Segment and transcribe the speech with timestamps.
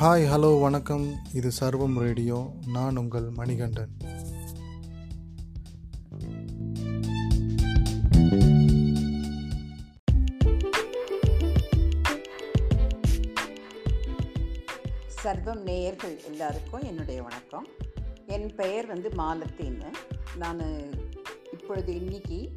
[0.00, 1.16] Hi hello வணக்கம்.
[1.34, 2.50] இது சர்வம் ரேடியோ.
[2.72, 3.88] நான் உங்கள் மணிகண்டன்.
[15.24, 17.66] சர்வம் நேயர்கள் எல்லாருக்கும் என்னுடைய வணக்கம்.
[18.26, 19.90] என் பெயர் வந்து மாலத்தின்னு
[20.36, 20.60] நான்
[21.52, 22.52] இப்பொழுது இன்னைக்கு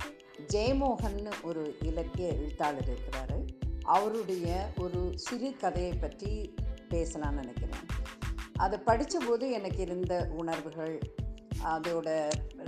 [0.53, 3.47] ஜெயமோகன் ஒரு இலக்கிய எழுத்தாளர் இருக்கிறாரு.
[3.81, 6.53] அவருடைய ஒரு சிறு கதையை பற்றி
[6.89, 7.85] பேசலாம்னு நினைக்கிறேன்.
[8.57, 10.95] அதை படித்தபோது எனக்கு இருந்த உணர்வுகள்
[11.69, 12.09] அதோட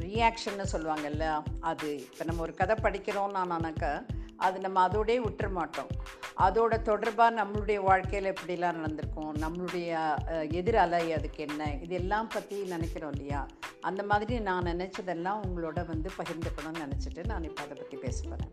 [0.02, 1.26] ரியாக்ஷன்னு சொல்லுவாங்கல்ல
[1.64, 3.92] அது இப்போ நம்ம ஒரு கதை படிக்கிறோம்னானாக்கா
[4.40, 5.90] அது நம்ம அதோடே விட்டுற மாட்டோம்.
[6.38, 9.90] அதோட தொடர்பாக நம்மளுடைய வாழ்க்கையில் எப்படிலாம் நடந்திருக்கும் நம்மளுடைய
[10.28, 13.42] அஹ், எதிர் அலை அதுக்கு என்ன இதெல்லாம் பற்றி நினைக்கிறோம் இல்லையா?
[13.82, 18.52] அந்த மாதிரி நான் நினச்சதெல்லாம் உங்களோட வந்து பகிர்ந்துக்கணும்னு நினச்சிட்டு நான் இப்போ அதை பற்றி பேச போகிறேன்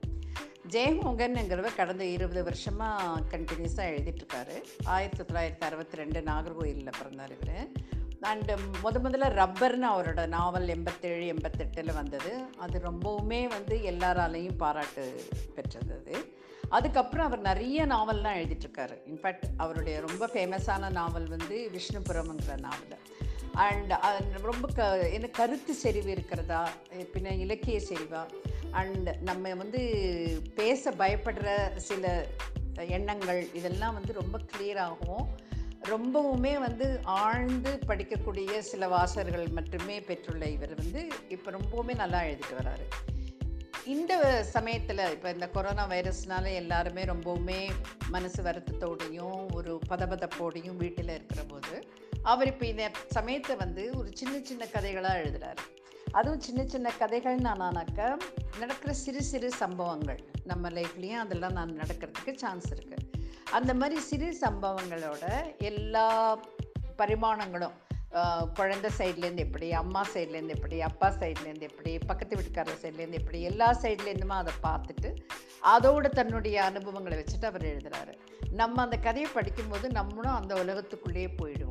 [0.68, 4.62] ஜெயமோகன்ங்கிறவர் கடந்த இருபது வருஷமாக கண்டினியூஸாக எழுதிட்டுருக்காரு.
[4.84, 7.69] ஆயிரத்தி தொள்ளாயிரத்தி அறுபத்தி ரெண்டு நாகர்கோயிலில் பிறந்தார் இவர்.
[8.22, 12.42] அண்டு முத முதல்ல ரப்பர்னு அவரோட நாவல் எண்பத்தேழு எண்பத்தெட்டில் வந்தது.
[12.58, 15.24] அது ரொம்பவுமே வந்து எல்லாராலையும் பாராட்டு
[15.55, 16.36] பெற்றது அது.
[16.69, 18.98] அதுக்கப்புறம் அவர் நிறைய நாவல்லாம் எழுதிட்டுருக்காரு.
[19.06, 22.98] இன்ஃபேக்ட் அவருடைய ரொம்ப ஃபேமஸான நாவல் வந்து விஷ்ணுபுரம்ங்கிற நாவல்.
[23.59, 23.92] அண்ட்
[24.42, 26.61] ரொம்ப க என்ன கருத்து செறிவு இருக்கிறதா?
[27.12, 28.23] பின்ன இலக்கிய செறிவா?
[28.70, 29.81] அண்ட் நம்ம வந்து
[30.55, 32.27] பேச பயப்படுற சில
[32.89, 35.27] எண்ணங்கள் இதெல்லாம் வந்து ரொம்ப கிளியராகவும்
[35.84, 42.86] ரொம்பவுமே வந்து ஆழ்ந்து படிக்கக்கூடிய சில வாசகர்கள் மட்டுமே பெற்றுள்ள இவர் வந்து இப்போ ரொம்பவுமே நல்லா எழுதிட்டு வராரு.
[43.84, 47.70] இந்த சமயத்தில் இப்போ இந்த கொரோனா வைரஸ்னால எல்லாருமே ரொம்பவுமே
[48.09, 52.84] மனசு வருத்தத்தோடையும் ஒரு பதபதப்போடையும் வீட்டில் இருக்கிற போது அவர் இப்போ இந்த
[53.16, 55.62] சமயத்தை வந்து ஒரு சின்ன சின்ன கதைகளாக எழுதுறாரு.
[56.18, 58.00] அதுவும் சின்ன சின்ன கதைகள் நானானாக்க
[58.60, 63.04] நடக்கிற சிறு சிறு சம்பவங்கள் நம்ம லைஃப்லேயும் அதெல்லாம் நான் நடக்கிறதுக்கு சான்ஸ் இருக்குது
[63.58, 65.24] அந்த மாதிரி சிறு சம்பவங்களோட
[65.70, 66.06] எல்லா
[67.02, 67.77] பரிமாணங்களும்
[68.58, 74.38] குழந்தை சைட்லேருந்து எப்படி அம்மா சைட்லேருந்து எப்படி அப்பா சைட்லேருந்து எப்படி பக்கத்து வீட்டுக்காரர் சைட்லேருந்து எப்படி எல்லா சைட்லேருந்துமா
[74.42, 75.11] அதை பார்த்துட்டு
[75.72, 78.14] அதோட தன்னுடைய அனுபவங்களை வச்சுட்டு அவர் எழுதுகிறாரு
[78.50, 81.67] நம்ம அந்த கதையை படிக்கும்போது நம்மளும் அந்த உலகத்துக்குள்ளேயே போயிடுவோம்.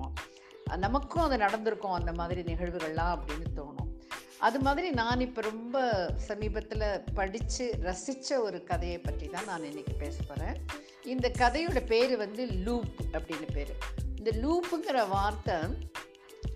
[0.76, 3.92] நமக்கும் அது நடந்திருக்கும் அந்த மாதிரி நிகழ்வுகள்லாம் அப்படின்னு தோணும்.
[4.48, 5.78] அது மாதிரி நான் இப்போ ரொம்ப
[6.16, 10.58] சமீபத்தில் படித்து ரசித்த ஒரு கதையை பற்றி தான் நான் இன்றைக்கி பேச போகிறேன்
[11.04, 13.74] இந்த கதையோட பேர் வந்து லூப் அப்படின்னு பேர்.
[14.18, 15.56] இந்த லூப்புங்கிற வார்த்தை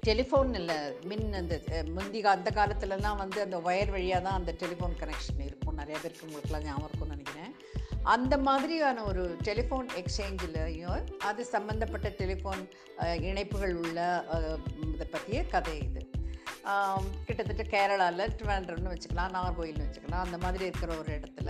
[0.07, 0.77] டெலிஃபோன் இல்லை
[1.09, 1.55] மின் அந்த
[1.95, 5.79] முந்தி அந்த காலத்துலலாம் வந்து அந்த ஒயர் வழியாக தான் அந்த டெலிஃபோன் கனெக்ஷன் இருக்கும்.
[5.81, 7.53] நிறைய பேருக்கு உங்களுக்குலாம் ஞாபகம் இருக்கும்னு நினைக்கிறேன்.
[8.03, 12.63] அந்த மாதிரியான ஒரு டெலிஃபோன் எக்ஸ்சேஞ்சிலையும் அது சம்மந்தப்பட்ட டெலிஃபோன்
[13.21, 14.25] இணைப்புகள் உள்ள
[14.93, 16.09] இதை பற்றிய கதை இது.
[17.25, 21.49] கிட்டத்தட்ட கேரளாவில் ட்ரிவாண்ட்ரம்னு வச்சுக்கலாம் நாகர்கோயில்னு வச்சுக்கலாம் அந்த மாதிரி இருக்கிற ஒரு இடத்துல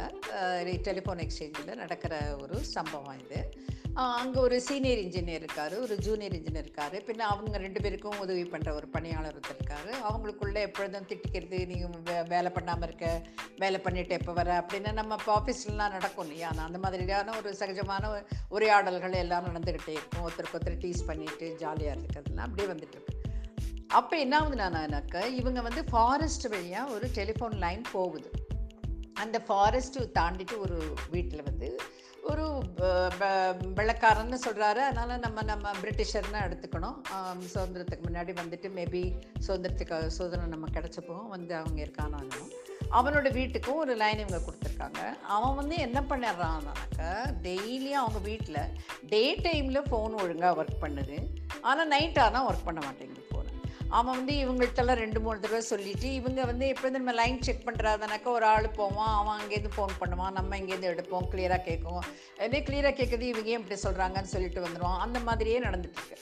[0.87, 3.60] டெலிஃபோன் எக்ஸ்சேஞ்சில் நடக்கிற ஒரு சம்பவம் இது.
[3.93, 6.93] அங்கே ஒரு சீனியர் இன்ஜினியர் இருக்கார் ஒரு ஜூனியர் இன்ஜினியர் இருக்கார்.
[6.93, 9.89] பின்ன அவங்க ரெண்டு பேருக்கும் உதவி பண்ணுற ஒரு பணியாளர் ஒருத்தர் இருக்கார்.
[10.09, 13.21] அவங்களுக்குள்ளே எப்பொழுதும் திட்டிக்கிறது நீங்கள் வே வேலை பண்ணாமல் இருக்க
[13.57, 14.65] வேலை பண்ணிட்டு எப்போ வர?
[14.65, 16.51] அப்படின்னு நம்ம இப்போ ஆஃபீஸ்லாம் நடக்கும் இல்லையா?
[16.55, 20.23] நான் அந்த மாதிரியான ஒரு சகஜமான உரையாடல்கள் எல்லாம் நடந்துக்கிட்டே இருக்கும்.
[20.27, 23.19] ஒருத்தருக்கு ஒருத்தர் டீஸ் பண்ணிட்டு ஜாலியாக இருக்கிறதுலாம் அப்படியே வந்துட்டுருக்கு
[23.87, 28.31] அப்போ என்ன ஆகுது நானாக்க இவங்க வந்து ஃபாரஸ்ட் வழியாக ஒரு டெலிஃபோன் லைன் போகுது.
[29.13, 31.81] அந்த ஃபாரஸ்ட்டு தாண்டிட்டு ஒரு வீட்டில் வந்து
[32.21, 32.85] ஒரு ப-
[33.75, 36.95] வெள்ளக்காரன்னு சொல்கிறாரு அதனால் நம்ம நம்ம பிரிட்டிஷர்னு எடுத்துக்கணும்.
[37.53, 42.35] சுதந்திரத்துக்கு முன்னாடி வந்துட்டு மேபி சுதந்திரத்துக்கு சுதந்திரம் நம்ம கிடச்சப்போ வந்து அவங்க இருக்கானாங்க
[42.91, 45.21] அவனோட வீட்டுக்கும் ஒரு லைன் இவங்க கொடுத்துருக்காங்க.
[45.21, 47.01] அவன் வந்து என்ன பண்ணிடுறான்னாக்க
[47.43, 48.67] டெய்லியும் அவங்க வீட்டில்
[49.09, 51.17] டே டைமில் ஃபோன் ஒழுங்காக ஒர்க் பண்ணுது.
[51.61, 53.19] ஆனால் நைட் ஆனால் ஒர்க் பண்ண மாட்டேங்குது
[53.97, 58.45] அவன் வந்து இவங்கள்ட்டெல்லாம் ரெண்டு மூணு தடவை சொல்லிட்டு இவங்க வந்து எப்போ நம்ம லைன் செக் பண்ணுறாதானாக்கா ஒரு
[58.53, 60.35] ஆள் போவான் அவன் அங்கேருந்து ஃபோன் பண்ணுவான்.
[60.39, 61.27] நம்ம இங்கேருந்து எடுப்போம்.
[61.31, 62.03] கிளியராக கேட்கும்
[62.45, 66.17] அதே கிளியராக கேட்குறது இவங்க ஏன் இப்படி சொல்கிறாங்கன்னு சொல்லிட்டு வந்துடுவான் அந்த மாதிரியே நடந்துட்டுருக்கு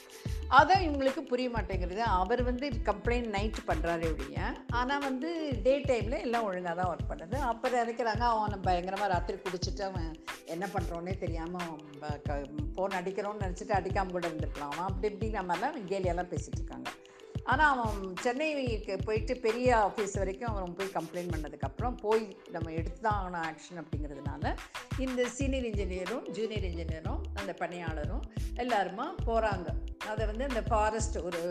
[0.58, 2.00] அதான் இவங்களுக்கு புரிய மாட்டேங்கிறது.
[2.20, 4.46] அவர் வந்து கம்ப்ளைண்ட் நைட்டு பண்ணுறாரு ஒழிய
[4.78, 5.28] ஆனால் வந்து
[5.66, 7.36] டே டைமில் எல்லாம் ஒழுங்காக தான் ஒர்க் பண்ணுது.
[7.50, 10.10] அப்போ நினைக்கிறாங்க அவன் பயங்கரமாக ராத்திரி குடிச்சிட்டு அவன்
[10.54, 11.70] என்ன பண்ணுறோன்னே தெரியாமல்
[12.74, 14.74] ஃபோன் அடிக்கிறோன்னு நினச்சிட்டு அடிக்காமல் கூட இருந்துருக்கலாம்.
[14.74, 16.90] அவன் அப்படி இப்படி நம்மலாம் கேலியெல்லாம் பேசிகிட்டு இருக்காங்க.
[17.50, 23.18] ஆனால் அவன் சென்னைக்கு போயிட்டு பெரிய ஆஃபீஸ் வரைக்கும் அவன் போய் கம்ப்ளைண்ட் பண்ணதுக்கப்புறம் போய் நம்ம எடுத்து தான்
[23.20, 24.52] ஆகணும் ஆக்ஷன் அப்படிங்கிறதுனால
[24.98, 28.24] இந்த சீனியர் இன்ஜினியரும் ஜூனியர் இன்ஜினியரும் அந்த பணியாளரும்
[28.56, 29.68] எல்லாருமா போகிறாங்க
[30.08, 31.42] அதை வந்து அந்த ஃபாரஸ்ட் ஒரு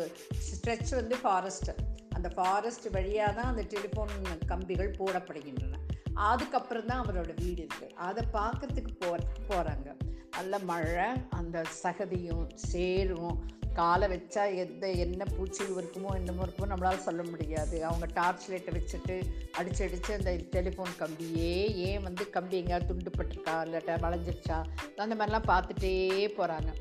[0.47, 1.75] ஸ்ட்ரெச் வந்து ஃபாரஸ்ட்டு
[2.15, 4.13] அந்த ஃபாரஸ்ட் வழியாக தான் அந்த டெலிஃபோன்
[4.45, 5.77] கம்பிகள் போடப்படுகின்றன.
[6.13, 9.09] அதுக்கப்புறம் தான் அவரோட வீடு இருக்குது அதை பார்க்கறதுக்கு போ
[9.49, 9.89] போகிறாங்க
[10.37, 13.37] நல்ல மழை அந்த சகதியும் சேரும்.
[13.79, 17.85] காலை வச்சா எந்த என்ன பூச்சி இருக்குமோ என்னமோ இருக்குமோ நம்மளால் சொல்ல முடியாது.
[17.85, 19.15] அவங்க டார்ச் லைட்டை வச்சுட்டு
[19.57, 21.51] அடிச்சு அடித்து அந்த டெலிஃபோன் கம்பியே
[21.87, 24.57] ஏன் வந்து கம்பி எங்கேயாவது துண்டுப்பட்டிருக்கா இல்லாட்டா வளைஞ்சிருச்சா?
[24.95, 25.93] அந்த மாதிரிலாம் பார்த்துட்டே
[26.37, 26.71] போகிறாங்க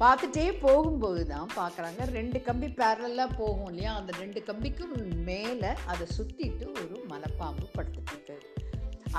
[0.00, 3.92] பார்த்துட்டே போகும்போது தான் பார்க்குறாங்க ரெண்டு கம்பி பேரலாக போகும் இல்லையா?
[3.96, 4.96] அந்த ரெண்டு கம்பிக்கும்
[5.28, 8.36] மேலே அதை சுற்றிட்டு ஒரு மலைப்பாம்பு படுத்துட்டு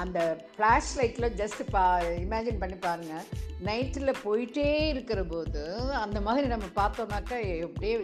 [0.01, 0.19] அந்த
[0.55, 1.85] ஃப்ளாஷ் லைட்டில் ஜஸ்ட் பா
[2.23, 3.25] இமேஜின் பண்ணி பாருங்கள்
[3.65, 5.63] நைட்டில் போயிட்டே இருக்கிற போது
[6.05, 7.95] அந்த மாதிரி நம்ம பார்த்தோம்னாக்கா அப்படியே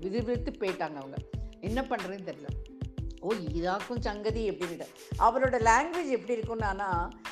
[0.00, 1.18] விதிவித்து போயிட்டாங்க அவங்க.
[1.70, 2.48] என்ன பண்ணுறதுன்னு தெரியல.
[3.26, 4.86] ஓ இதாக்கும் சங்கதி எப்படின்ட்டு
[5.26, 6.88] அவரோட லாங்குவேஜ் எப்படி இருக்கும்னா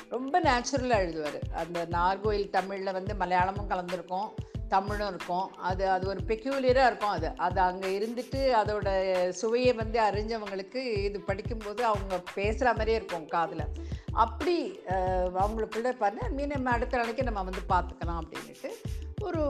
[0.09, 1.39] ரொம்ப நேச்சுரலாக எழுதுவார்.
[1.63, 4.29] அந்த நார்கோயில் தமிழில் வந்து மலையாளமும் கலந்துருக்கும்.
[4.75, 5.47] தமிழும் இருக்கும்.
[5.69, 7.29] அது அது ஒரு பெக்யூலியராக இருக்கும் அது.
[7.47, 8.89] அது அங்கே இருந்துட்டு அதோட
[9.41, 13.65] சுவையை வந்து அறிஞ்சவங்களுக்கு இது படிக்கும்போது அவங்க பேசுகிற மாதிரியே இருக்கும் காதில்.
[14.23, 14.57] அப்படி
[15.43, 18.71] அவங்களுக்குள்ள பண்ண மீன் நம்ம அடுத்த நாளைக்கு நம்ம வந்து பார்த்துக்கலாம் அப்படின்ட்டு
[19.27, 19.41] ஒரு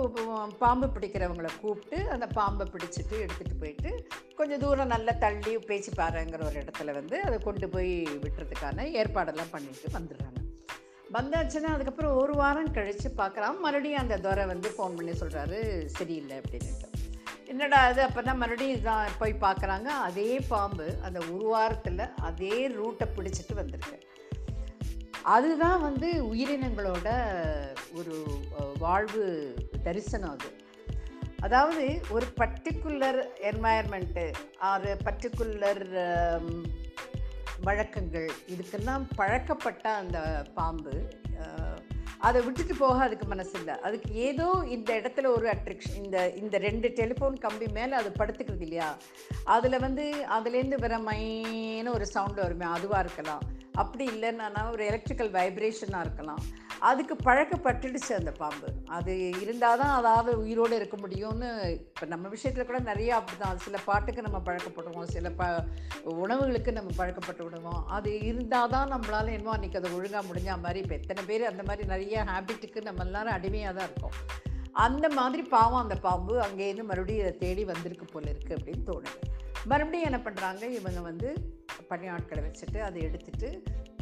[0.62, 3.92] பாம்பு பிடிக்கிறவங்கள கூப்பிட்டு அந்த பாம்பை பிடிச்சிட்டு எடுத்துகிட்டு போயிட்டு
[4.40, 7.94] கொஞ்சம் தூரம் நல்லா தள்ளி பேச்சு பாருங்கிற ஒரு இடத்துல வந்து அதை கொண்டு போய்
[8.24, 10.40] விட்டுறதுக்கான ஏற்பாடெல்லாம் பண்ணிட்டு வந்துடுறாங்க.
[11.15, 15.60] வந்தாச்சுன்னா அதுக்கப்புறம் ஒரு வாரம் கழித்து பார்க்குறான் மறுபடியும் அந்த துறை வந்து ஃபோன் பண்ணி சொல்கிறாரு
[15.98, 16.89] சரியில்லை அப்படின்ட்டு
[17.51, 19.89] என்னடா அது அப்போ தான் மறுபடியும் தான் போய் பார்க்குறாங்க.
[20.07, 23.98] அதே பாம்பு அந்த ஒரு வாரத்தில் அதே ரூட்டை பிடிச்சிட்டு வந்திருக்கு.
[25.36, 27.10] அதுதான் வந்து உயிரினங்களோட
[28.00, 28.15] ஒரு
[28.86, 29.25] வாழ்வு
[29.83, 30.50] தரிசனம் அது.
[31.48, 33.21] அதாவது ஒரு பர்டிகுலர்
[33.51, 34.25] என்வாயர்மெண்ட்டு
[34.71, 35.83] ஆறு பர்டிகுலர்
[37.68, 40.18] வழக்கங்கள் இதுக்கெல்லாம் பழக்கப்பட்ட அந்த
[40.57, 40.95] பாம்பு
[42.27, 43.74] அதை விட்டுட்டு போக அதுக்கு மனசு இல்லை.
[43.88, 44.45] அதுக்கு ஏதோ
[44.75, 48.89] இந்த இடத்துல ஒரு அட்ராக்ஷன் இந்த இந்த ரெண்டு டெலிஃபோன் கம்பி மேலே அது படுத்துக்கிறது இல்லையா?
[49.56, 50.06] அதில் வந்து
[50.38, 53.44] அதுலேருந்து வர மைன்னு ஒரு சவுண்டு வருமே அதுவாக இருக்கலாம்.
[53.81, 56.42] அப்படி இல்லைன்னா ஒரு எலக்ட்ரிக்கல் வைப்ரேஷனாக இருக்கலாம்.
[56.90, 58.68] அதுக்கு பழக்கப்பட்டுடுச்சு அந்த பாம்பு.
[58.98, 63.78] அது இருந்தால் தான் அதாவது உயிரோடு இருக்க முடியும்னு இப்போ நம்ம விஷயத்தில் கூட நிறையா அப்படி தான் சில
[63.90, 65.10] பாட்டுக்கு நம்ம பழக்கப்படுவோம்.
[65.16, 65.50] சில ப
[66.24, 67.81] உணவுகளுக்கு நம்ம பழக்கப்பட்டு விடுவோம்.
[67.98, 71.86] அது இருந்தால் தான் நம்மளால் என்னமோ அன்றைக்கி அதை ஒழுங்காக முடிஞ்ச மாதிரி இப்போ எத்தனை பேர் அந்த மாதிரி
[71.94, 74.18] நிறைய ஹேபிட்டுக்கு நம்ம எல்லோரும் அடிமையாக தான் இருக்கோம்.
[74.86, 79.20] அந்த மாதிரி பாவம் அந்த பாம்பு அங்கேருந்து மறுபடியும் தேடி வந்திருக்கு போல இருக்குது அப்படின்னு தோணுது.
[79.69, 81.30] மறுபடியும் என்ன பண்ணுறாங்க இவங்க வந்து
[81.89, 83.50] பணியாட்களை வச்சுட்டு அதை எடுத்துட்டு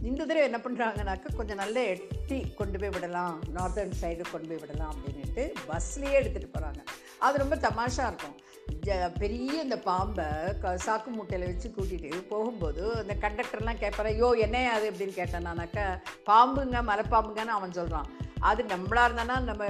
[0.01, 4.93] இந்த தடவை என்ன பண்ணுறாங்கனாக்கா கொஞ்சம் நல்ல எட்டி கொண்டு போய் விடலாம் நார்தர்ன் சைடு கொண்டு போய் விடலாம்
[4.93, 6.81] அப்படின்ட்டு பஸ்லேயே எடுத்துகிட்டு போகிறாங்க
[7.19, 8.37] அது ரொம்ப தமாஷா இருக்கும்.
[8.85, 10.25] ஜ பெரிய இந்த பாம்பை
[10.59, 14.91] க சாக்கு மூட்டையில் வச்சு கூட்டிகிட்டு போகும்போது அந்த கண்டக்டர்லாம் கேட்பாரு யோ என்ன அது?
[14.91, 15.85] அப்படின்னு கேட்டேன்னாக்கா
[16.25, 18.09] பாம்புங்க மலைப்பாம்புங்கன்னு அவன் சொல்கிறான்
[18.41, 19.63] அது நம்மளாக இருந்தோன்னா நம்ம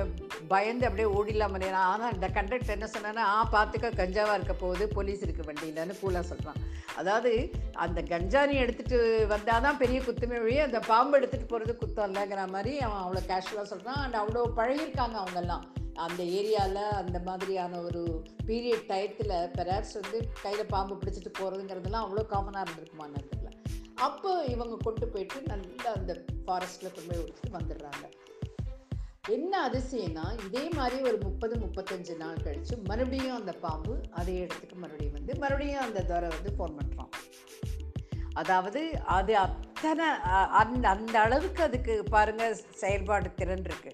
[0.47, 5.21] பயந்து அப்படியே ஓடிடலாம் முடியாது ஆனால் இந்த கண்டக்டர் என்ன சொன்னேன்னா ஆ பார்த்துக்க கஞ்சாவாக இருக்க போகுது போலீஸ்
[5.21, 6.59] இருக்கு வண்டியிலன்னு கூலாக சொல்கிறான்
[6.95, 7.31] அதாவது
[7.77, 12.79] அந்த கஞ்சானி எடுத்துகிட்டு வந்தால் தான் பெரிய குத்துமே வழியே அந்த பாம்பு எடுத்துகிட்டு போகிறது குத்தம் இல்லைங்கிற மாதிரி
[12.79, 15.65] அவன் அவ்வளோ கேஷுவலாக சொல்கிறான் அண்ட் அவ்வளோ பழகிருக்காங்க அவங்கெல்லாம்.
[15.97, 18.01] அந்த ஏரியாவில் அந்த மாதிரியான ஒரு
[18.45, 23.57] பீரியட் டயத்தில் பெராப்ஸ் வந்து கையில் பாம்பு பிடிச்சிட்டு போகிறதுங்கிறதுலாம் அவ்வளோ காமனாக இருந்திருக்குமா நேரத்தில்
[24.01, 26.13] அப்போ இவங்க கொண்டு போயிட்டு நல்லா அந்த
[26.45, 28.05] ஃபாரஸ்ட்டில் கொண்டு போய் விட்டுட்டு வந்துடுறாங்க.
[29.23, 35.17] என்ன அதிசயம்னா இதே மாதிரி ஒரு முப்பது முப்பத்தஞ்சு நாள் கழிச்சு மறுபடியும் அந்த பாம்பு அதே இடத்துக்கு மறுபடியும்
[35.17, 37.11] வந்து மறுபடியும் அந்த துறை வந்து ஃபோன் பண்ணுறான்
[38.33, 38.81] அதாவது
[39.17, 40.07] அது அத்தனை
[40.61, 42.45] அந்த அந்த அளவுக்கு அதுக்கு பாருங்க
[42.81, 43.93] செயல்பாடு திறன் இருக்கு.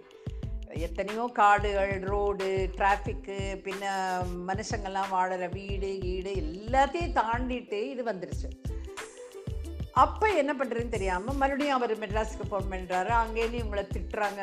[0.88, 2.48] எத்தனையோ காடுகள் ரோடு
[2.78, 3.38] டிராஃபிக்கு
[3.68, 3.84] பின்ன
[4.50, 8.50] மனுஷங்கள்லாம் வாழற வீடு வீடு எல்லாத்தையும் தாண்டிட்டு இது வந்துருச்சு.
[10.04, 14.42] அப்போ என்ன பண்ணுறதுன்னு தெரியாமல் மறுபடியும் அவர் மெட்ராஸுக்கு ஃபோன் பண்ணுறாரு அங்கேயும் இவங்களை திட்டுறாங்க.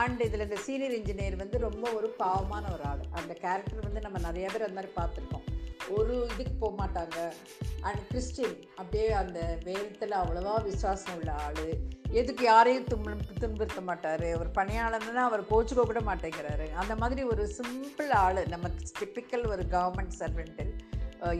[0.00, 3.04] அண்ட் இதில் இந்த சீனியர் இன்ஜினியர் வந்து ரொம்ப ஒரு பாவமான ஒரு ஆள்.
[3.20, 5.46] அந்த கேரக்டர் வந்து நம்ம நிறைய பேர் அந்த மாதிரி பார்த்துருக்கோம்.
[5.96, 7.18] ஒரு இதுக்கு போக மாட்டாங்க.
[7.80, 9.38] அண்ட் கிறிஸ்டின் அப்படியே அந்த
[9.68, 11.62] வேதத்தில் அவ்வளோவா விசுவாசம் உள்ள ஆள்.
[12.20, 14.26] எதுக்கு யாரையும் தும் துன்புறுத்த மாட்டார்.
[14.40, 16.66] ஒரு பணியாளர்னா அவர் கோச்சுக்க கூட மாட்டேங்கிறாரு.
[16.82, 18.42] அந்த மாதிரி ஒரு சிம்பிள் ஆள்.
[18.54, 18.68] நம்ம
[19.00, 20.66] டிப்பிக்கல் ஒரு கவர்மெண்ட் சர்வெண்ட்டு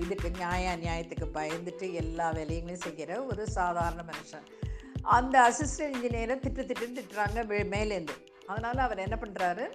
[0.01, 4.67] இதுக்கு நியாய நியாயத்துக்கு பயந்துட்டு எல்லா வேலைகளையும் செய்கிற ஒரு சாதாரண மனுஷன்.
[5.03, 9.71] அந்த அசிஸ்டன்ட் இன்ஜினியரை திட்டு திட்டுன்னு திட்டுறாங்க மே- மேலேருந்து அதனால் அவர் என்ன பண்ணுறாரு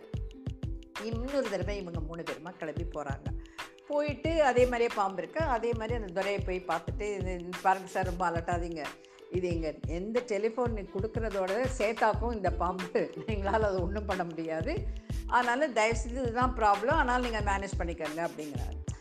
[1.03, 3.41] இன்னொரு தடவை இவங்க மூணு பேருமா கிளம்பி போகிறாங்க
[3.87, 5.39] போயிட்டு அதே மாதிரியே பாம்பு இருக்கு.
[5.39, 8.85] அதே மாதிரி அந்த துறையை போய் பார்த்துட்டு இது பாருங்க சார் ரொம்ப அலட்டாதீங்க
[9.31, 13.13] இது எங்கள் எந்த டெலிஃபோன் கொடுக்குறதோட சேத்தாக்கும் இந்த பாம்பு.
[13.25, 14.87] எங்களால் அதை ஒன்றும் பண்ண முடியாது.
[15.27, 18.92] அதனால் தயவுசெய்து இதுதான் ப்ராப்ளம் ஆனால் நீங்கள் மேனேஜ் பண்ணிக்கோங்க அப்படிங்கிறாரு.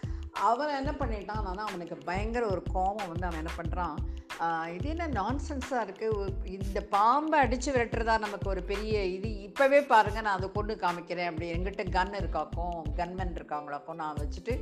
[0.49, 1.45] அவன் என்ன பண்ணிட்டான்?
[1.51, 3.99] ஆனால் அவனுக்கு பயங்கர ஒரு கோபம் வந்து அவன் என்ன பண்ணுறான்
[4.75, 9.29] இது என்ன நான்சென்ஸாக இருக்குது இந்த பாம்பை அடித்து விரட்டுறதா நமக்கு ஒரு பெரிய இது.
[9.49, 11.29] இப்போவே பாருங்கள் நான் அதை கொண்டு காமிக்கிறேன்.
[11.31, 14.55] அப்படி எங்கிட்ட கன் இருக்காக்கும் கன்மேன் இருக்காங்களாக்கும் நான் வச்சுட்டு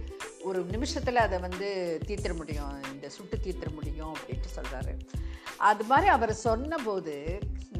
[0.48, 1.68] ஒரு நிமிஷத்தில் அதை வந்து
[2.08, 2.74] தீர்த்திட முடியும்.
[2.92, 4.94] இந்த சுட்டு தீர்த்திட முடியும் அப்படின்ட்டு சொல்கிறாரு
[5.70, 7.16] அது மாதிரி அவர் சொன்னபோது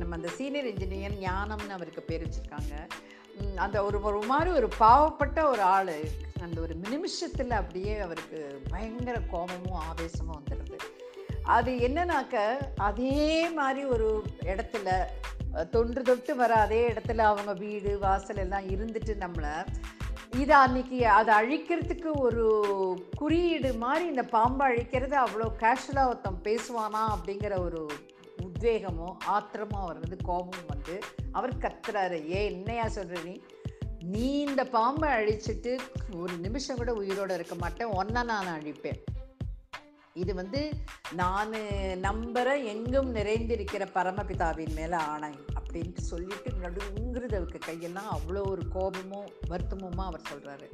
[0.00, 2.74] நம்ம அந்த சீனியர் இன்ஜினியர் ஞானம்னு அவருக்கு பேர் வச்சுருக்காங்க.
[3.56, 5.96] அந்த ஒரு ஒரு மாதிரி ஒரு பாவப்பட்ட ஒரு ஆள்.
[6.42, 8.38] அந்த ஒரு நிமிஷத்தில் அப்படியே அவருக்கு
[8.70, 10.78] பயங்கர கோபமும் ஆவேசமும் வந்துடுது
[11.46, 12.36] அது என்னன்னாக்க
[12.80, 13.16] அதே
[13.50, 14.08] மாதிரி ஒரு
[14.44, 14.88] இடத்துல
[15.70, 19.54] தொன்று தொட்டு வர அதே இடத்துல அவங்க வீடு வாசல் எல்லாம் இருந்துட்டு நம்மளை
[20.38, 22.44] இதை அன்னைக்கு அதை அழிக்கிறதுக்கு ஒரு
[23.16, 27.80] குறியீடு மாதிரி இந்த பாம்பை அழிக்கிறது அவ்வளோ கேஷுவலாக ஒருத்தன் பேசுவானா அப்படிங்கிற ஒரு
[28.42, 30.94] உத்வேகமும் ஆத்திரமும் அவர் வந்து கோபமும் வந்து
[31.32, 32.24] அவர் கத்துறாரு.
[32.24, 33.40] ஏன் என்னையா சொல்கிற நீ?
[34.04, 35.78] நீ இந்த பாம்பை அழிச்சிட்டு
[36.14, 37.86] ஒரு நிமிஷம் கூட உயிரோட இருக்க மாட்டேன்.
[37.86, 39.04] ஒன்றை நான் அழிப்பேன்.
[40.14, 40.72] இது வந்து
[41.12, 41.52] நான்
[42.02, 50.20] நம்புகிற எங்கும் நிறைந்திருக்கிற பரமபிதாவின் மேலே ஆணை அப்படின்ட்டு சொல்லிட்டு நடுங்கிறது கையெல்லாம் அவ்வளோ ஒரு கோபமும் வருத்தமுமா அவர்
[50.32, 50.70] சொல்கிறாரு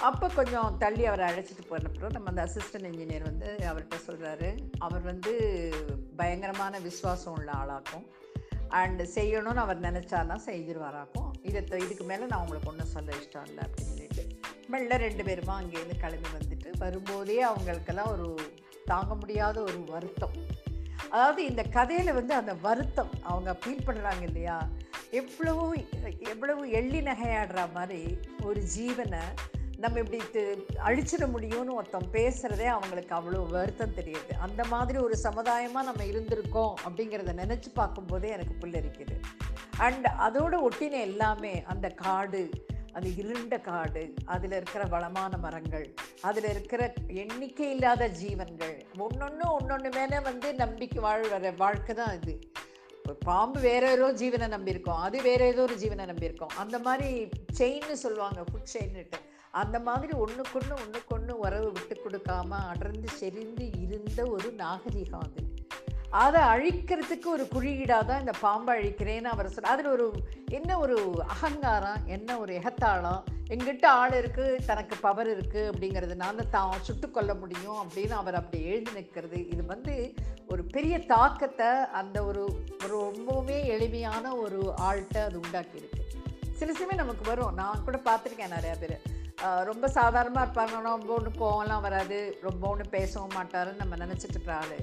[0.00, 5.72] அப்போ கொஞ்சம் தள்ளி அவரை அழைச்சிட்டு போனப்புறம் நம்ம அந்த அசிஸ்டன்ட் இன்ஜினியர் வந்து அவர்கிட்ட சொல்கிறாரு அவர் வந்து
[6.16, 8.04] பயங்கரமான விசுவாசம் உள்ள ஆளாக்கும்.
[8.70, 13.64] அண்டு செய்யணும்னு அவர் நினச்சாருன்னா செஞ்சிருவாராக்கும் இதை த- இதுக்கு மேலே நான் உங்களுக்கு ஒன்றும் சொல்ல இஷ்டம் இல்லை
[13.64, 14.22] அப்படின்னு சொல்லிட்டு.
[14.68, 18.52] மெல்ல ரெண்டு பேருமா அங்கேருந்து கிளம்பி வந்துட்டு வரும்போதே அவங்களுக்கெல்லாம் ஒரு
[18.84, 20.36] தாங்க முடியாத ஒரு வருத்தம்.
[21.10, 24.68] அதாவது இந்த கதையில் வந்து அந்த வருத்தம் அவங்க ஃபீல் பண்ணுறாங்க இல்லையா?
[25.10, 25.86] எவ்வளவு
[26.28, 29.22] எவ்வளவு எள்ளி நகையாடுற மாதிரி ஒரு ஜீவனை
[29.82, 30.18] நம்ம இப்படி
[30.88, 34.32] அழிச்சிட முடியும்னு ஒருத்தன் பேசுகிறதே அவங்களுக்கு அவ்வளோ வருத்தம் தெரியுது.
[34.46, 39.16] அந்த மாதிரி ஒரு சமுதாயமாக நம்ம இருந்திருக்கோம் அப்படிங்கிறத நினச்சி பார்க்கும்போதே எனக்கு புல்லரிக்குது
[39.86, 42.42] அண்ட் அதோட ஒட்டின எல்லாமே அந்த காடு
[42.92, 44.02] அந்த இருண்ட காடு
[44.34, 45.86] அதில் இருக்கிற வளமான மரங்கள்
[46.28, 46.80] அதில் இருக்கிற
[47.22, 52.34] எண்ணிக்கை இல்லாத ஜீவன்கள் ஒன்னொன்று ஒன்று மேலே வந்து நம்பிக்கை வாழ்கிற வாழ்க்கை தான் இது.
[53.24, 56.54] பாம்பு வேற ஏதோ ஜீவனை நம்பியிருக்கோம் அது வேற ஏதோ ஒரு ஜீவனை நம்பியிருக்கோம்.
[56.62, 57.10] அந்த மாதிரி
[57.58, 59.20] செயின்னு சொல்லுவாங்க ஃபுட் செயின்னுட்டு
[59.50, 65.42] அந்த மாதிரி ஒன்றுக்கொன்று ஒன்றுக்கொன்று உறவு விட்டு கொடுக்காம அடர்ந்து செறிந்து இருந்த ஒரு நாகரிகம் அது.
[66.10, 70.12] அதை அழிக்கிறதுக்கு ஒரு குறியீடாக தான் இந்த பாம்பை அழிக்கிறேன்னு அவர் சொல்ல அதில் ஒரு
[70.48, 73.20] என்ன ஒரு அகங்காரம் என்ன ஒரு எகத்தாளம்?
[73.48, 78.92] எங்கிட்ட ஆள் இருக்குது தனக்கு பவர் இருக்குது அப்படிங்கிறதுனால தான் சுட்டு கொள்ள முடியும் அப்படின்னு அவர் அப்படி எழுதி
[78.92, 79.48] நிற்கிறது.
[79.48, 80.14] இது வந்து
[80.48, 86.02] ஒரு பெரிய தாக்கத்தை அந்த ஒரு ஒரு ரொம்பவுமே எளிமையான ஒரு ஆள்கிட்ட அது உண்டாக்கியிருக்கு.
[86.52, 87.54] சில சமயம் நமக்கு வரும்.
[87.54, 89.18] நான் கூட பார்த்துருக்கேன் நிறையா பேர்.
[89.70, 90.82] ரொம்ப சாதாரணமாக இருப்பாங்க.
[90.82, 92.18] ரொம்ப ஒன்று கோவம்லாம் வராது.
[92.42, 94.78] ரொம்ப ஒன்று பேசவும் மாட்டாருன்னு நம்ம நினச்சிட்டு இருக்கிறாரு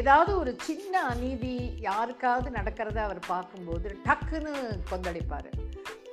[0.00, 1.54] ஏதாவது ஒரு சின்ன அநீதி
[1.88, 4.54] யாருக்காவது நடக்கிறத அவர் பார்க்கும்போது டக்குன்னு
[4.90, 5.50] கொந்தளிப்பார்.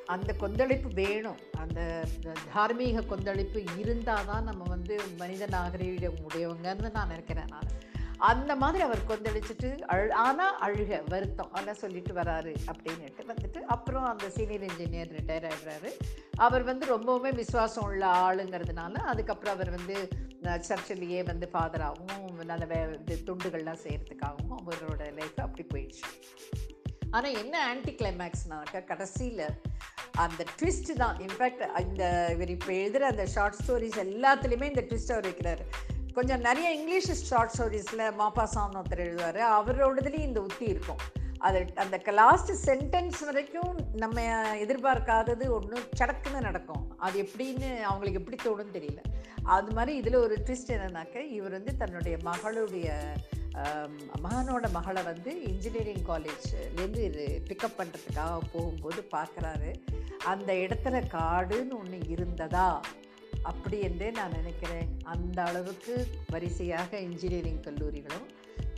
[0.05, 1.39] அந்த கொந்தளிப்பு வேணும்.
[1.63, 1.79] அந்த
[2.53, 7.69] தார்மீக கொந்தளிப்பு இருந்தால் தான் நம்ம வந்து மனித நாகரீகம் உடையவங்கன்னு நான் நினைக்கிறேன் நான்.
[8.29, 14.27] அந்த மாதிரி அவர் கொந்தளிச்சுட்டு அழு ஆனால் அழுக வருத்தம் ஆனால் சொல்லிட்டு வராரு அப்படின்னுட்டு வந்துட்டு அப்புறம் அந்த
[14.35, 15.89] சீனியர் இன்ஜினியர் ரிட்டையர் ஆகிடுறாரு
[16.45, 19.97] அவர் வந்து ரொம்பவுமே விசுவாசம் உள்ள ஆளுங்கிறதுனால அதுக்கப்புறம் அவர் வந்து
[20.69, 26.05] சர்ச்சிலேயே வந்து ஃபாதராகவும் நல்ல வே இது துண்டுகள்லாம் செய்கிறதுக்காகவும் அவரோட லைஃப் அப்படி போயிடுச்சு.
[27.15, 29.45] ஆனால் என்ன ஆன்டி கிளைமேக்ஸ்னாக்கா கடைசியில்
[30.23, 31.17] அந்த ட்விஸ்ட் தான்.
[31.25, 32.03] இன்ஃபேக்ட் இந்த
[32.35, 35.65] இவர் இப்போ எழுதுகிற அந்த ஷார்ட் ஸ்டோரிஸ் எல்லாத்துலேயுமே இந்த ட்விஸ்ட் அவர் வைக்கிறாரு.
[36.13, 39.39] கொஞ்சம் நிறைய இங்கிலீஷ் ஷார்ட் ஸ்டோரிஸில் மாப்பாசான் ஒருத்தர் எழுதுவார்.
[39.57, 41.01] அவரோடதுலேயும் இந்த உத்தி இருக்கும்.
[41.37, 44.21] அது அந்த லாஸ்ட் சென்டென்ஸ் வரைக்கும் நம்ம
[44.65, 46.83] எதிர்பார்க்காதது ஒன்று சடக்குன்னு நடக்கும்.
[46.97, 49.01] அது எப்படின்னு அவங்களுக்கு எப்படி தோணும்னு தெரியல.
[49.55, 52.87] அது மாதிரி இதில் ஒரு ட்விஸ்ட் என்னன்னாக்க இவர் வந்து தன்னுடைய மகளுடைய
[54.25, 59.71] மகனோட மகளை வந்து இன்ஜினியரிங் காலேஜ்லேருந்து இது பிக்கப் பண்ணுறதுக்காக போகும்போது பார்க்குறாரு.
[60.31, 62.67] அந்த இடத்துல காடுன்னு ஒன்று இருந்ததா?
[63.49, 64.87] அப்படி என்றே நான் நினைக்கிறேன்.
[65.13, 65.95] அந்த அளவுக்கு
[66.33, 68.27] வரிசையாக இன்ஜினியரிங் கல்லூரிகளும்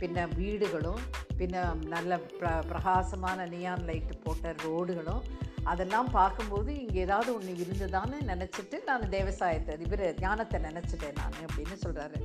[0.00, 1.02] பின்ன வீடுகளும்
[1.40, 5.24] பின்ன நல்ல பிர பிரகாசமான நியான் லைட்டு போட்ட ரோடுகளும்
[5.72, 12.20] அதெல்லாம் பார்க்கும்போது இங்கே ஏதாவது ஒன்று இருந்ததான்னு நினச்சிட்டு நான் தேவசாயத்தை இவர் ஞானத்தை நினச்சிட்டேன் நான் அப்படின்னு சொல்கிறாரு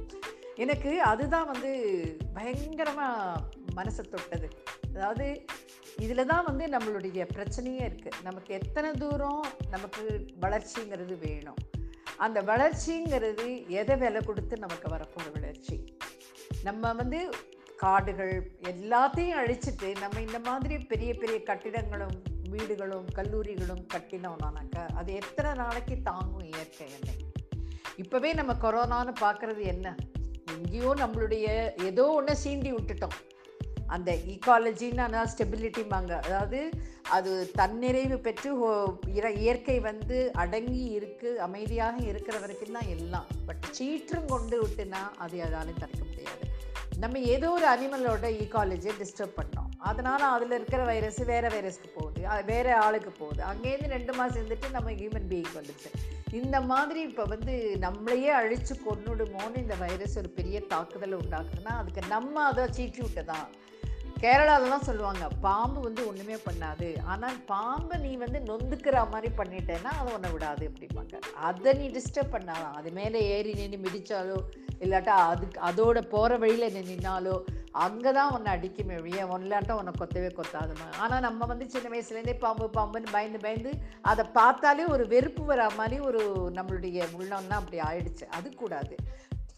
[0.64, 1.72] எனக்கு அதுதான் வந்து
[2.38, 3.42] பயங்கரமாக
[3.78, 4.48] மனசை தொட்டது.
[4.94, 5.28] அதாவது
[6.06, 9.46] இதில் தான் வந்து நம்மளுடைய பிரச்சனையே இருக்குது நமக்கு எத்தனை தூரம்
[9.76, 10.04] நமக்கு
[10.46, 11.62] வளர்ச்சிங்கிறது வேணும்.
[12.26, 13.46] அந்த வளர்ச்சிங்கிறது
[13.80, 15.76] எதை விலை கொடுத்து நமக்கு வரப்போகிற வளர்ச்சி?
[16.64, 17.20] நம்ம வந்து
[17.78, 22.18] காடுகள் எல்லாத்தையும் அழிச்சிட்டு நம்ம இந்த மாதிரி பெரிய பெரிய கட்டிடங்களும்
[22.50, 27.16] வீடுகளும் கல்லூரிகளும் கட்டினோம்னாக்கா அது எத்தனை நாளைக்கு தாங்கும் இயற்கை என்னை
[28.04, 29.96] இப்போவே நம்ம கொரோனான்னு பார்க்குறது என்ன?
[30.56, 31.48] எங்கேயோ நம்மளுடைய
[31.84, 33.18] ஏதோ ஒன்று சீண்டி விட்டுட்டோம்.
[33.92, 36.70] அந்த ஈகாலஜின்னா ஸ்டெபிலிட்டிம்பாங்க அதாவது
[37.10, 43.26] அது தன்னிறைவு பெற்று ஹோ- இற- இயற்கை வந்து அடங்கி இருக்கு அமைதியாக இருக்கிற வரைக்கும் தான் எல்லாம்.
[43.46, 46.48] பட் சீற்றம் கொண்டு விட்டுனா அது அதாலும் தடுக்க முடியாது.
[46.98, 49.70] நம்ம ஏதோ ஒரு அனிமலோட ஈக்காலஜியை டிஸ்டர்ப் பண்ணோம்.
[49.80, 53.44] அதனால் அதில் இருக்கிற வைரஸ் வேறு வைரஸ்க்கு போகுது அது வேறு ஆளுக்கு போகுது.
[53.44, 55.90] அங்கேருந்து ரெண்டு மாதம் இருந்துட்டு நம்ம ஹியூமன் பீயிங் வந்துடுச்சு
[56.32, 62.44] இந்த மாதிரி இப்போ வந்து நம்மளையே அழித்து கொண்டுடுமோன்னு இந்த வைரஸ் ஒரு பெரிய தாக்குதலை உண்டாக்குதுன்னா அதுக்கு நம்ம
[62.44, 63.48] அதை சீட்டி விட்டதான்.
[64.24, 66.88] கேரளாலலாம் சொல்லுவாங்க பாம்பு வந்து ஒன்றுமே பண்ணாது.
[67.12, 71.16] ஆனால் பாம்பை நீ வந்து நொந்துக்கிற மாதிரி பண்ணிட்டேன்னா அதை ஒன்றை விடாது அப்படிம்பாங்க.
[71.48, 74.38] அதை நீ டிஸ்டர்ப் பண்ணாதான் அது மேலே ஏறி நின்று மிதித்தாலோ
[74.86, 77.36] இல்லாட்டா அதுக்கு அதோட போகிற வழியில் நின்னாலோ
[77.86, 82.66] அங்கே தான் உன்னை அடிக்குமே ஒழிய இல்லாட்டா உன்னை கொத்தவே கொத்தாதுமா ஆனால் நம்ம வந்து சின்ன வயசுலேருந்தே பாம்பு
[82.78, 83.74] பாம்புன்னு பயந்து பயந்து
[84.12, 86.24] அதை பார்த்தாலே ஒரு வெறுப்பு வரா மாதிரி ஒரு
[86.58, 88.28] நம்மளுடைய உள்ளம்லாம் அப்படி ஆயிடுச்சு.
[88.38, 88.96] அது கூடாது.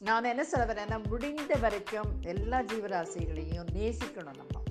[0.07, 4.61] நான் என்ன சொல்ல வரேன்னா முடிந்த வரைக்கும் எல்லா ஜீவராசிகளையும் நேசிக்கணும் நம்ம.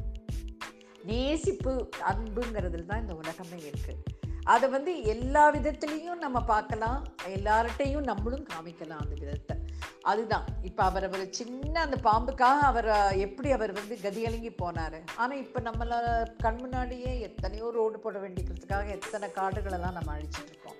[1.04, 1.72] நேசிப்பு
[2.10, 7.00] அன்புங்கிறதுல தான் இந்த உலகமே இருக்குது அதை வந்து எல்லா விதத்துலேயும் நம்ம பார்க்கலாம்.
[7.28, 9.56] எல்லார்ட்டையும் நம்மளும் காமிக்கலாம் அந்த விதத்தை.
[10.02, 10.46] அதுதான்.
[10.62, 12.90] இப்போ அவர் அவர் சின்ன அந்த பாம்புக்காக அவர்
[13.26, 14.98] எப்படி அவர் வந்து கதியலங்கி போனார்?
[15.16, 16.00] ஆனால் இப்போ நம்மள
[16.38, 20.78] கண் முன்னாடியே எத்தனையோ ரோடு போட வேண்டிக்கிறதுக்காக எத்தனை காடுகளெல்லாம் நம்ம அழிச்சிட்ருக்கோம்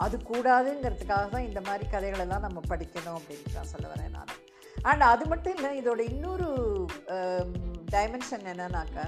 [0.00, 4.32] அது கூடாதுங்கிறதுக்காக தான் இந்த மாதிரி கதைகளெல்லாம் நம்ம படிக்கணும் அப்படின்னு தான் சொல்ல வரேன் நான்.
[4.82, 6.46] அண்ட் அது மட்டும் இல்லை இதோட இன்னொரு
[7.90, 9.06] டைமென்ஷன் என்னன்னாக்கா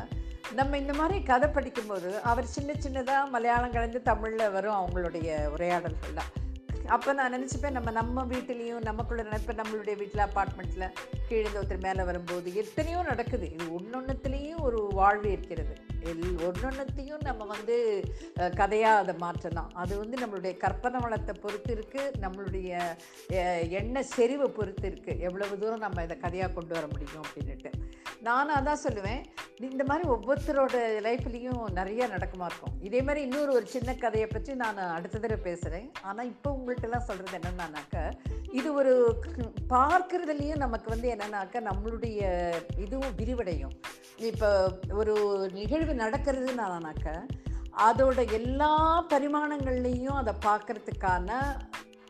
[0.53, 6.31] நம்ம இந்த மாதிரி கதை படிக்கும்போது அவர் சின்ன சின்னதாக மலையாளம் கலந்து தமிழில் வரும் அவங்களுடைய உரையாடல்கள்லாம்
[6.89, 10.87] அப்போ நான் நினச்சிப்பேன் நம்ம நம்ம வீட்டிலையும் நமக்குள்ள நினைப்பேன் நம்மளுடைய வீட்டில் அப்பார்ட்மெண்ட்டில்
[11.29, 13.53] கீழே ஒருத்தர் மேலே வரும்போது எத்தனையோ நடக்குது.
[13.53, 15.75] இது ஒன்னொன்னுத்துலேயும் ஒரு வாழ்வு இருக்கிறது.
[16.11, 17.77] எல் ஒன்னொன்னுத்தையும் நம்ம வந்து
[18.61, 19.71] கதையாக அதை மாற்றலாம்.
[19.83, 22.71] அது வந்து நம்மளுடைய கற்பனை வளத்தை பொறுத்து இருக்குது நம்மளுடைய
[23.81, 27.71] எண்ணெய் எண்ண செறிவை பொறுத்து இருக்குது எவ்வளவு தூரம் நம்ம இதை கதையாக கொண்டு வர முடியும் அப்படின்னுட்டு.
[28.27, 29.23] நான் அதான் சொல்லுவேன்
[29.69, 32.75] இந்த மாதிரி ஒவ்வொருத்தரோட லைஃப்லேயும் நிறைய நடக்குமா இருக்கும்.
[32.89, 37.39] இதே மாதிரி இன்னொரு ஒரு சின்ன கதையை பற்றி நான் அடுத்த தடவை பேசுகிறேன் ஆனால் இப்போ உங்கள்கிட்டலாம் சொல்கிறது
[37.41, 38.05] என்னென்னாக்கா
[38.59, 38.93] இது ஒரு
[39.75, 42.21] பார்க்குறதுலேயும் நமக்கு வந்து என்னன்னாக்கா நம்மளுடைய
[42.85, 43.75] இதுவும் விரிவடையும்.
[44.31, 44.51] இப்போ
[45.01, 45.15] ஒரு
[45.59, 47.09] நிகழ்வு நடக்கிறதுனானாக்க
[47.79, 48.73] அதோட எல்லா
[49.11, 51.29] பரிமாணங்கள்லேயும் அதை பார்க்கறதுக்கான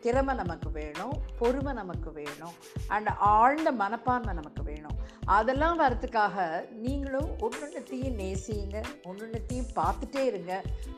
[0.05, 2.55] திறமை நமக்கு வேணும் பொறுமை நமக்கு வேணும்
[2.95, 4.99] அண்ட் ஆழ்ந்த மனப்பான்மை நமக்கு வேணும்.
[5.37, 6.45] அதெல்லாம் வரத்துக்காக
[6.85, 8.79] நீங்களும் ஒன்றொன்னத்தையும் நேசியுங்க
[9.09, 10.53] ஒன்றொன்னத்தையும் பார்த்துட்டே இருங்க.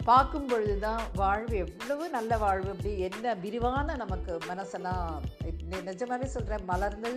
[0.08, 5.08] பார்க்கும் பொழுது தான் வாழ்வு எவ்வளவு நல்ல வாழ்வு அப்படி என்ன விரிவான நமக்கு மனசெல்லாம்
[5.88, 7.12] நிஜமாகவே சொல்கிறேன் மலர்ந்து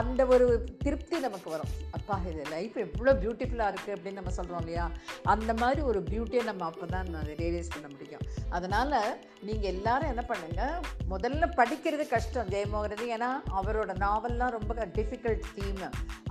[0.00, 0.46] அந்த ஒரு
[0.84, 1.72] திருப்தி நமக்கு வரும்.
[1.96, 4.86] அப்பா இது லைஃப் எவ்வளோ பியூட்டிஃபுல்லாக இருக்குது அப்படின்னு நம்ம சொல்கிறோம் இல்லையா?
[5.34, 7.10] அந்த மாதிரி ஒரு பியூட்டியை நம்ம அப்போ தான்
[7.42, 8.24] ரியலைஸ் பண்ண முடியும்.
[8.58, 8.96] அதனால்
[9.46, 10.74] நீங்கள் எல்லாரும் என்ன பண்ணுங்கள்
[11.10, 15.84] முதல்ல படிக்கிறது கஷ்டம் ஜெயமோகனது ஏன்னா அவரோட நாவல்லாம் ரொம்ப டிஃபிகல்ட் தீம்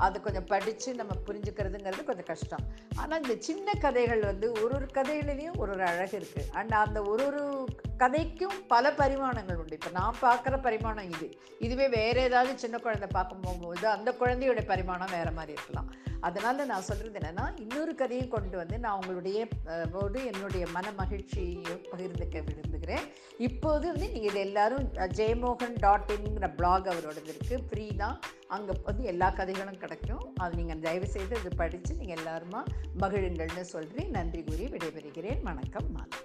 [0.05, 2.63] அது கொஞ்சம் படித்து நம்ம புரிஞ்சுக்கிறதுங்கிறது கொஞ்சம் கஷ்டம்.
[3.01, 7.25] ஆனால் இந்த சின்ன கதைகள் வந்து ஒரு ஒரு கதையிலையும் ஒரு ஒரு அழகு இருக்குது அண்ட் அந்த ஒரு
[7.29, 7.43] ஒரு
[8.03, 9.77] கதைக்கும் பல பரிமாணங்கள் உண்டு.
[9.79, 11.29] இப்போ நான் பார்க்குற பரிமாணம் இது.
[11.59, 15.89] இதுவே வேறு ஏதாவது சின்ன குழந்தை பார்க்க போகும்போது அந்த குழந்தையோட பரிமாணம் வேறு மாதிரி இருக்கலாம்.
[16.27, 19.39] அதனால் நான் சொல்கிறது என்னென்னா இன்னொரு கதையை கொண்டு வந்து நான் உங்களுடைய
[19.93, 23.05] போது என்னுடைய மன மகிழ்ச்சியை பகிர்ந்துக்க விரும்புகிறேன்.
[23.47, 24.85] இப்போது வந்து நீங்கள் இது எல்லாரும்
[25.19, 28.17] ஜெயமோகன் டாட் இன்ங்கிற பிளாக் அவரோடது இருக்குது ஃப்ரீ தான்.
[28.57, 30.23] அங்கே வந்து எல்லா கதைகளும் கிடைக்கும்.
[30.43, 32.61] அது நீங்கள் தயவுசெய்து இது படித்து நீங்கள் எல்லாருமா
[33.03, 35.41] மகிழுங்கள்னு சொல்கிறேன் நன்றி கூறி விடைபெறுகிறேன்.
[35.49, 36.17] வணக்கம் மாலை.